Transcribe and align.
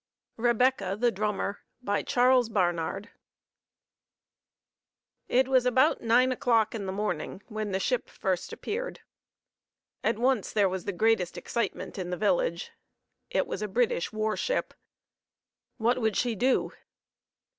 REBECCA 0.39 0.97
THE 0.99 1.11
DRUMMER 1.11 1.59
By 1.83 2.01
Charles 2.01 2.49
Barnard 2.49 3.11
It 5.29 5.47
was 5.47 5.67
about 5.67 6.01
nine 6.01 6.31
o'clock 6.31 6.73
in 6.73 6.87
the 6.87 6.91
morning 6.91 7.43
when 7.49 7.71
the 7.71 7.79
ship 7.79 8.09
first 8.09 8.51
appeared. 8.51 9.01
At 10.03 10.17
once 10.17 10.53
there 10.53 10.67
was 10.67 10.85
the 10.85 10.91
greatest 10.91 11.37
excitement 11.37 11.99
in 11.99 12.09
the 12.09 12.17
village. 12.17 12.71
It 13.29 13.45
was 13.45 13.61
a 13.61 13.67
British 13.67 14.11
warship. 14.11 14.73
What 15.77 16.01
would 16.01 16.17
she 16.17 16.33
do? 16.33 16.71